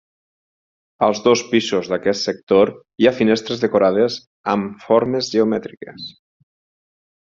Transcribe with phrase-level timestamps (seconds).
[1.07, 2.71] Als dos pisos d'aquest sector
[3.03, 4.17] hi ha finestres decorades
[4.55, 6.09] amb formes geomètriques.